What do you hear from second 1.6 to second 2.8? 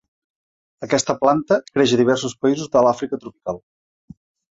creix a diversos països